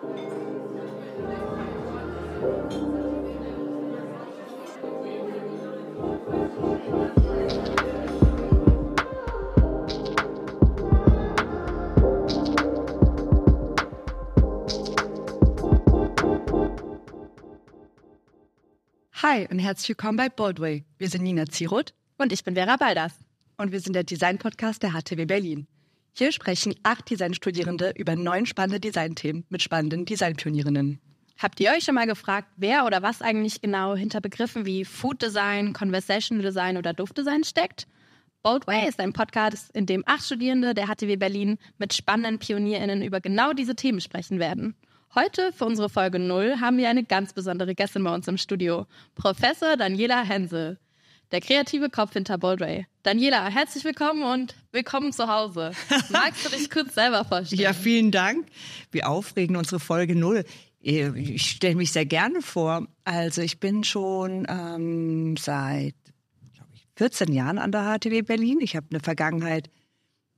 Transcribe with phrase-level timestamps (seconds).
[0.00, 0.06] Hi
[19.50, 20.84] und herzlich willkommen bei Boldway.
[20.98, 23.14] Wir sind Nina Zieroth und ich bin Vera Baldas
[23.56, 25.66] und wir sind der Design-Podcast der HTW Berlin.
[26.12, 31.00] Hier sprechen acht Designstudierende über neun spannende Designthemen mit spannenden Designpionierinnen.
[31.38, 35.22] Habt ihr euch schon mal gefragt, wer oder was eigentlich genau hinter Begriffen wie Food
[35.22, 37.86] Design, Conversational Design oder Duftdesign steckt?
[38.42, 43.20] Boldway ist ein Podcast, in dem acht Studierende der HTW Berlin mit spannenden PionierInnen über
[43.20, 44.74] genau diese Themen sprechen werden.
[45.14, 48.86] Heute für unsere Folge 0 haben wir eine ganz besondere Gästin bei uns im Studio,
[49.14, 50.78] Professor Daniela Hensel,
[51.30, 52.86] der kreative Kopf hinter Boldway.
[53.02, 55.72] Daniela, herzlich willkommen und willkommen zu Hause.
[56.10, 57.60] Magst du dich kurz selber vorstellen?
[57.60, 58.46] Ja, vielen Dank.
[58.90, 60.44] Wir aufregen unsere Folge 0.
[60.80, 62.86] Ich stelle mich sehr gerne vor.
[63.04, 65.94] Also ich bin schon ähm, seit
[66.72, 68.58] ich, 14 Jahren an der HTW Berlin.
[68.60, 69.70] Ich habe eine Vergangenheit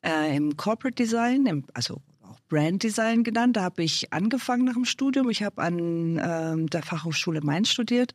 [0.04, 3.56] äh, im Corporate Design, im, also auch Brand Design genannt.
[3.56, 5.30] Da habe ich angefangen nach dem Studium.
[5.30, 8.14] Ich habe an äh, der Fachhochschule Mainz studiert,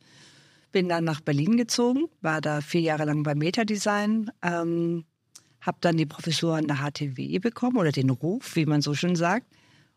[0.75, 5.05] bin dann nach Berlin gezogen, war da vier Jahre lang bei Meta Design, ähm,
[5.61, 9.15] habe dann die Professur an der HTW bekommen oder den Ruf, wie man so schön
[9.15, 9.47] sagt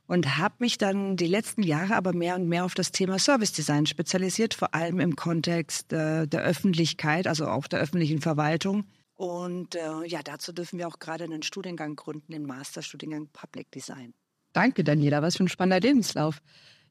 [0.07, 3.51] und habe mich dann die letzten Jahre aber mehr und mehr auf das Thema Service
[3.51, 8.85] Design spezialisiert, vor allem im Kontext äh, der Öffentlichkeit, also auch der öffentlichen Verwaltung.
[9.17, 14.15] Und äh, ja, dazu dürfen wir auch gerade einen Studiengang gründen, den Masterstudiengang Public Design.
[14.53, 16.41] Danke, Daniela, was für ein spannender Lebenslauf.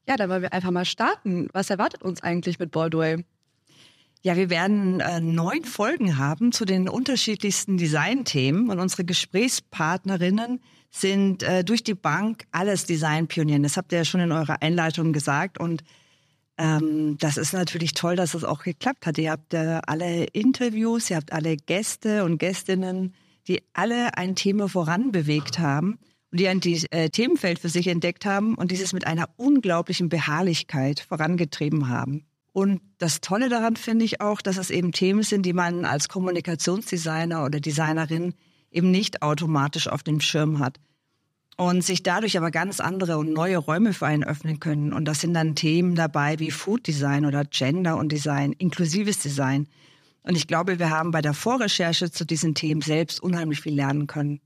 [0.06, 1.48] Ja, dann wollen wir einfach mal starten.
[1.54, 3.24] Was erwartet uns eigentlich mit Baldway?
[4.22, 11.42] Ja, wir werden äh, neun Folgen haben zu den unterschiedlichsten Designthemen und unsere Gesprächspartnerinnen sind
[11.44, 13.62] äh, durch die Bank alles Designpionieren.
[13.62, 15.84] Das habt ihr ja schon in eurer Einleitung gesagt und
[16.56, 19.18] ähm, das ist natürlich toll, dass es das auch geklappt hat.
[19.18, 23.14] Ihr habt äh, alle Interviews, ihr habt alle Gäste und Gästinnen,
[23.46, 25.98] die alle ein Thema voranbewegt haben
[26.32, 30.98] und die ein äh, Themenfeld für sich entdeckt haben und dieses mit einer unglaublichen Beharrlichkeit
[30.98, 32.26] vorangetrieben haben.
[32.58, 36.08] Und das Tolle daran finde ich auch, dass es eben Themen sind, die man als
[36.08, 38.34] Kommunikationsdesigner oder Designerin
[38.72, 40.80] eben nicht automatisch auf dem Schirm hat.
[41.56, 44.92] Und sich dadurch aber ganz andere und neue Räume für einen öffnen können.
[44.92, 49.68] Und das sind dann Themen dabei wie Food Design oder Gender und Design, inklusives Design.
[50.22, 54.08] Und ich glaube, wir haben bei der Vorrecherche zu diesen Themen selbst unheimlich viel lernen
[54.08, 54.40] können.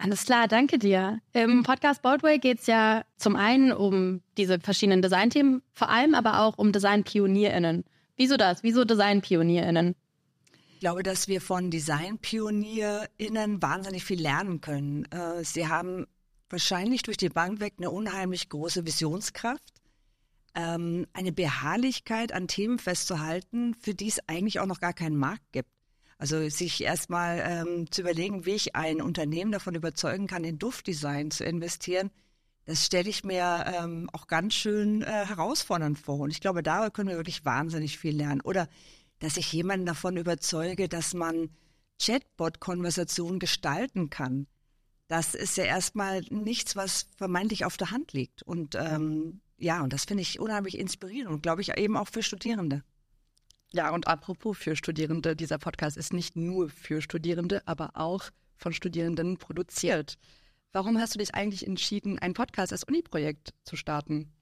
[0.00, 1.20] Alles klar, danke dir.
[1.32, 6.40] Im Podcast Boldway geht es ja zum einen um diese verschiedenen Designthemen, vor allem aber
[6.40, 7.84] auch um Designpionierinnen.
[8.16, 8.62] Wieso das?
[8.62, 9.96] Wieso Designpionierinnen?
[10.74, 15.06] Ich glaube, dass wir von Designpionierinnen wahnsinnig viel lernen können.
[15.06, 16.06] Äh, sie haben
[16.48, 19.72] wahrscheinlich durch die Bank weg eine unheimlich große Visionskraft,
[20.54, 25.50] ähm, eine Beharrlichkeit an Themen festzuhalten, für die es eigentlich auch noch gar keinen Markt
[25.50, 25.70] gibt.
[26.18, 31.30] Also sich erstmal ähm, zu überlegen, wie ich ein Unternehmen davon überzeugen kann, in Duftdesign
[31.30, 32.10] zu investieren,
[32.64, 36.18] das stelle ich mir ähm, auch ganz schön äh, herausfordernd vor.
[36.18, 38.42] Und ich glaube, da können wir wirklich wahnsinnig viel lernen.
[38.42, 38.68] Oder
[39.20, 41.48] dass ich jemanden davon überzeuge, dass man
[41.98, 44.46] Chatbot-Konversationen gestalten kann.
[45.06, 48.42] Das ist ja erstmal nichts, was vermeintlich auf der Hand liegt.
[48.42, 52.22] Und ähm, ja, und das finde ich unheimlich inspirierend und glaube ich eben auch für
[52.22, 52.84] Studierende.
[53.72, 58.24] Ja, und apropos für Studierende, dieser Podcast ist nicht nur für Studierende, aber auch
[58.56, 60.18] von Studierenden produziert.
[60.72, 64.32] Warum hast du dich eigentlich entschieden, ein Podcast als Uni-Projekt zu starten?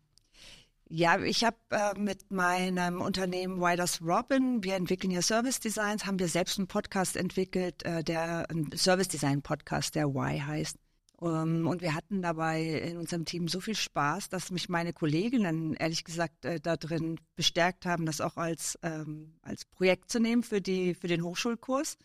[0.89, 6.21] Ja, ich habe äh, mit meinem Unternehmen Widers Robin, wir entwickeln ja Service Designs, haben
[6.21, 10.77] wir selbst einen Podcast entwickelt, äh, der ein Service Design Podcast, der Y heißt.
[11.21, 15.75] Ähm, und wir hatten dabei in unserem Team so viel Spaß, dass mich meine Kolleginnen
[15.75, 20.43] ehrlich gesagt äh, da drin bestärkt haben, das auch als, ähm, als Projekt zu nehmen
[20.43, 21.97] für, die, für den Hochschulkurs.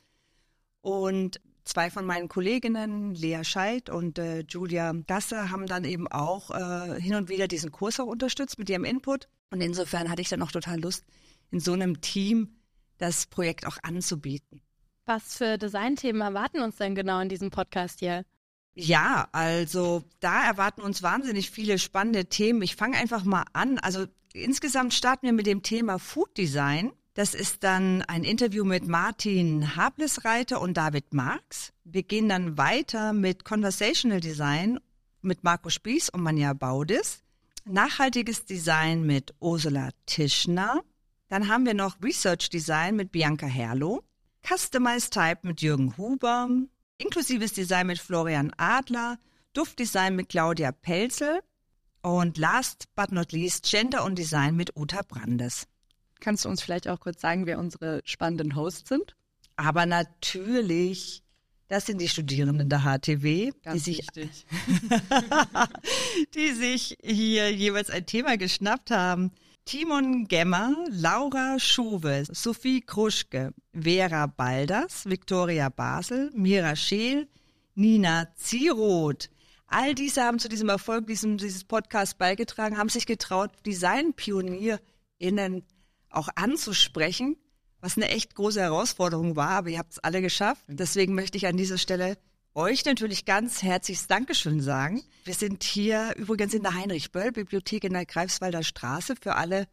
[0.81, 6.52] Und zwei von meinen Kolleginnen, Lea Scheid und äh, Julia Gasser, haben dann eben auch
[6.52, 9.28] äh, hin und wieder diesen Kurs auch unterstützt mit ihrem Input.
[9.52, 11.03] Und insofern hatte ich dann auch total Lust,
[11.52, 12.55] in so einem Team
[12.97, 14.61] das Projekt auch anzubieten.
[15.05, 18.23] Was für Designthemen erwarten uns denn genau in diesem Podcast hier?
[18.73, 22.62] Ja, also da erwarten uns wahnsinnig viele spannende Themen.
[22.62, 23.79] Ich fange einfach mal an.
[23.79, 26.94] Also insgesamt starten wir mit dem Thema Food Design.
[27.14, 31.73] Das ist dann ein Interview mit Martin Hablesreiter und David Marx.
[31.84, 34.79] Wir gehen dann weiter mit Conversational Design
[35.22, 37.22] mit Marco Spieß und Manja Baudis.
[37.66, 40.82] Nachhaltiges Design mit Ursula Tischner.
[41.28, 44.03] Dann haben wir noch Research Design mit Bianca Herlow.
[44.47, 46.47] Customized Type mit Jürgen Huber
[47.02, 49.18] inklusives Design mit Florian Adler,
[49.53, 51.42] Duftdesign mit Claudia Pelzel
[52.02, 55.68] Und last but not least Gender und Design mit Uta Brandes.
[56.20, 59.16] Kannst du uns vielleicht auch kurz sagen, wer unsere spannenden Hosts sind?
[59.56, 61.24] Aber natürlich,
[61.68, 64.08] das sind die Studierenden der HTW, Ganz die sich,
[66.36, 69.32] die sich hier jeweils ein Thema geschnappt haben.
[69.66, 77.28] Timon Gemmer, Laura Schuwe, Sophie Kruschke, Vera Balders, Viktoria Basel, Mira Scheel,
[77.75, 79.29] Nina Zieroth.
[79.67, 85.64] All diese haben zu diesem Erfolg diesem, dieses Podcasts beigetragen, haben sich getraut, DesignpionierInnen
[86.09, 87.37] auch anzusprechen,
[87.79, 90.64] was eine echt große Herausforderung war, aber ihr habt es alle geschafft.
[90.67, 92.17] Deswegen möchte ich an dieser Stelle
[92.53, 95.03] euch natürlich ganz herzliches Dankeschön sagen.
[95.24, 99.68] Wir sind hier übrigens in der Heinrich-Böll-Bibliothek in der Greifswalder Straße für alle,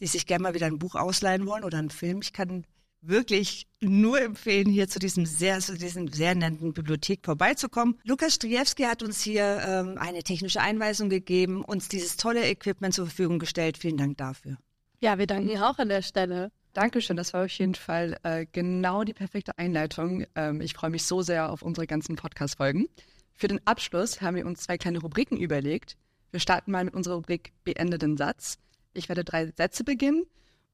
[0.00, 2.20] die sich gerne mal wieder ein Buch ausleihen wollen oder einen Film.
[2.22, 2.64] Ich kann
[3.00, 7.98] wirklich nur empfehlen, hier zu diesem sehr, zu diesem sehr netten Bibliothek vorbeizukommen.
[8.04, 13.06] Lukas Striewski hat uns hier ähm, eine technische Einweisung gegeben, uns dieses tolle Equipment zur
[13.06, 13.78] Verfügung gestellt.
[13.78, 14.56] Vielen Dank dafür.
[15.00, 16.50] Ja, wir danken auch an der Stelle.
[16.78, 20.24] Dankeschön, das war auf jeden Fall äh, genau die perfekte Einleitung.
[20.36, 22.86] Ähm, ich freue mich so sehr auf unsere ganzen Podcast-Folgen.
[23.32, 25.96] Für den Abschluss haben wir uns zwei kleine Rubriken überlegt.
[26.30, 28.58] Wir starten mal mit unserer Rubrik Beende den Satz.
[28.94, 30.24] Ich werde drei Sätze beginnen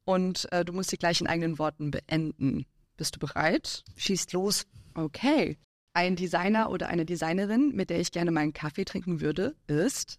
[0.05, 2.67] und äh, du musst sie gleich in eigenen Worten beenden.
[2.99, 3.83] Bist du bereit?
[3.97, 4.67] Schießt los.
[4.93, 5.56] Okay.
[5.95, 10.19] Ein Designer oder eine Designerin, mit der ich gerne meinen Kaffee trinken würde, ist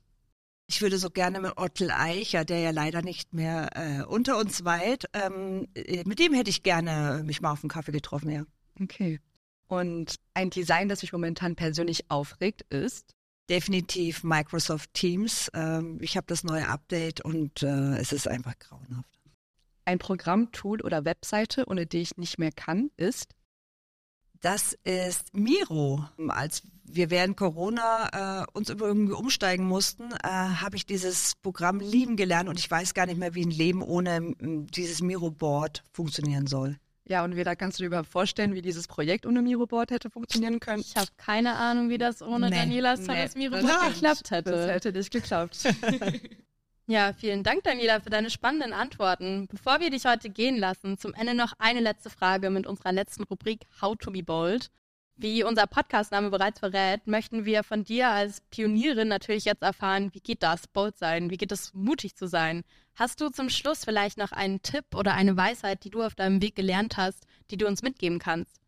[0.67, 4.65] Ich würde so gerne mit Ottel Eicher, der ja leider nicht mehr äh, unter uns
[4.65, 8.45] weilt, ähm, äh, mit dem hätte ich gerne mich mal auf einen Kaffee getroffen, ja.
[8.81, 9.19] Okay.
[9.67, 13.15] Und ein Design, das mich momentan persönlich aufregt, ist.
[13.49, 15.51] Definitiv Microsoft Teams.
[15.53, 19.19] Ähm, ich habe das neue Update und äh, es ist einfach grauenhaft.
[19.85, 23.35] Ein Programm, Tool oder Webseite, ohne die ich nicht mehr kann, ist.
[24.45, 26.05] Das ist Miro.
[26.27, 32.15] Als wir während Corona äh, uns irgendwie umsteigen mussten, äh, habe ich dieses Programm lieben
[32.15, 36.77] gelernt und ich weiß gar nicht mehr, wie ein Leben ohne dieses Miro-Board funktionieren soll.
[37.07, 40.59] Ja, und Veda, kannst du dir überhaupt vorstellen, wie dieses Projekt ohne Miroboard hätte funktionieren
[40.59, 40.81] können?
[40.81, 44.29] Ich habe keine Ahnung, wie das ohne Nee, Danielas nee, tolles Miro das- geklappt Das
[44.31, 44.67] hätte.
[44.71, 45.57] hätte nicht geklappt.
[46.87, 49.47] Ja, vielen Dank, Daniela, für deine spannenden Antworten.
[49.47, 53.23] Bevor wir dich heute gehen lassen, zum Ende noch eine letzte Frage mit unserer letzten
[53.23, 54.69] Rubrik How to be bold.
[55.15, 60.19] Wie unser Podcastname bereits verrät, möchten wir von dir als Pionierin natürlich jetzt erfahren, wie
[60.19, 62.63] geht das, bold sein, wie geht es, mutig zu sein.
[62.93, 66.39] Hast du zum Schluss vielleicht noch einen Tipp oder eine Weisheit, die du auf deinem
[66.43, 68.61] Weg gelernt hast, die du uns mitgeben kannst?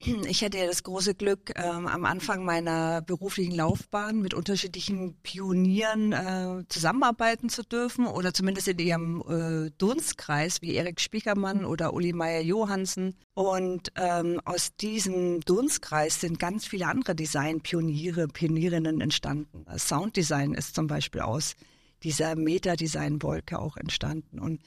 [0.00, 6.12] Ich hatte ja das große Glück, ähm, am Anfang meiner beruflichen Laufbahn mit unterschiedlichen Pionieren
[6.12, 12.12] äh, zusammenarbeiten zu dürfen oder zumindest in ihrem äh, Dunstkreis wie Erik Spiekermann oder Uli
[12.12, 13.16] Meyer Johansen.
[13.34, 19.64] Und ähm, aus diesem Dunstkreis sind ganz viele andere Design-Pioniere, Pionierinnen entstanden.
[19.76, 21.56] Sounddesign ist zum Beispiel aus
[22.04, 24.38] dieser Meta-Design-Wolke auch entstanden.
[24.38, 24.62] Und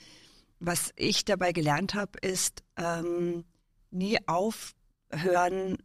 [0.60, 3.46] was ich dabei gelernt habe, ist ähm,
[3.92, 4.74] nie auf
[5.12, 5.78] hören,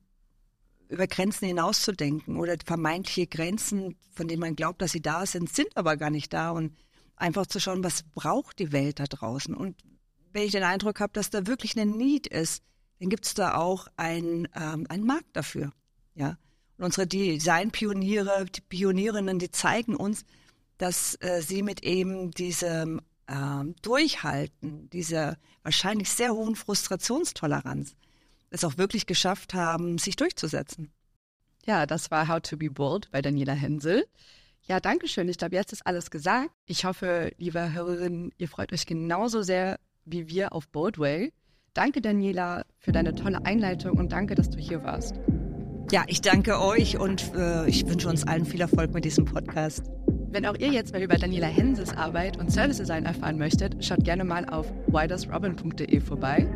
[0.88, 5.76] über Grenzen hinauszudenken oder vermeintliche Grenzen, von denen man glaubt, dass sie da sind, sind
[5.76, 6.76] aber gar nicht da und
[7.16, 9.54] einfach zu schauen, was braucht die Welt da draußen.
[9.54, 9.76] Und
[10.32, 12.62] wenn ich den Eindruck habe, dass da wirklich eine Need ist,
[13.00, 15.72] dann gibt es da auch ein, ähm, einen Markt dafür.
[16.14, 16.38] Ja?
[16.78, 20.24] Und unsere Designpioniere, die Pionierinnen, die zeigen uns,
[20.78, 27.96] dass äh, sie mit eben diesem ähm, Durchhalten, dieser wahrscheinlich sehr hohen Frustrationstoleranz,
[28.50, 30.92] es auch wirklich geschafft haben, sich durchzusetzen.
[31.64, 34.06] Ja, das war How to be Bold bei Daniela Hensel.
[34.62, 35.28] Ja, danke schön.
[35.28, 36.50] Ich glaube, jetzt ist alles gesagt.
[36.66, 41.32] Ich hoffe, liebe Hörerinnen, ihr freut euch genauso sehr wie wir auf Boldway.
[41.74, 45.20] Danke, Daniela, für deine tolle Einleitung und danke, dass du hier warst.
[45.90, 49.84] Ja, ich danke euch und äh, ich wünsche uns allen viel Erfolg mit diesem Podcast.
[50.30, 54.04] Wenn auch ihr jetzt mehr über Daniela Hensels Arbeit und Service Design erfahren möchtet, schaut
[54.04, 56.48] gerne mal auf whydoesrobin.de vorbei.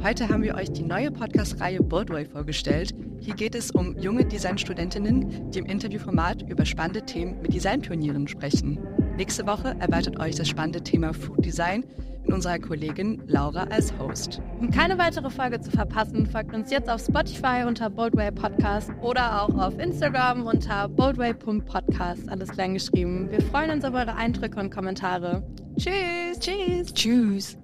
[0.00, 2.94] Heute haben wir euch die neue Podcast-Reihe Boardway vorgestellt.
[3.18, 8.78] Hier geht es um junge Designstudentinnen, die im Interviewformat über spannende Themen mit Designpionieren sprechen.
[9.16, 11.84] Nächste Woche erwartet euch das spannende Thema Food Design
[12.22, 14.40] mit unserer Kollegin Laura als Host.
[14.60, 19.42] Um keine weitere Folge zu verpassen, folgt uns jetzt auf Spotify unter Boldway Podcast oder
[19.42, 23.28] auch auf Instagram unter boldway.podcast, alles klein geschrieben.
[23.32, 25.42] Wir freuen uns auf eure Eindrücke und Kommentare.
[25.76, 26.38] Tschüss!
[26.38, 26.94] Tschüss!
[26.94, 27.58] Tschüss.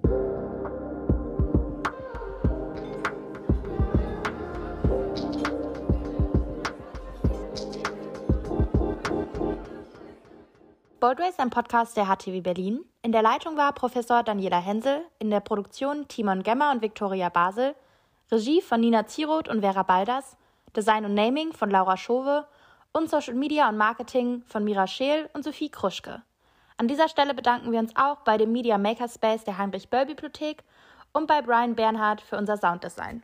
[11.01, 12.85] Boldway ist ein Podcast der HTW Berlin.
[13.01, 17.75] In der Leitung war Professor Daniela Hensel, in der Produktion Timon Gemmer und Viktoria Basel,
[18.31, 20.37] Regie von Nina Zieroth und Vera Balders,
[20.73, 22.47] Design und Naming von Laura Schove
[22.93, 26.23] und Social Media und Marketing von Mira Scheel und Sophie Kruschke.
[26.77, 30.63] An dieser Stelle bedanken wir uns auch bei dem Media Makerspace der Heinrich Böll Bibliothek
[31.11, 33.21] und bei Brian Bernhard für unser Sounddesign.